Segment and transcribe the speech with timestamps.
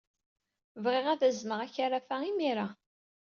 [0.83, 2.67] Bɣiɣ ad azneɣ akaraf-a imir-a.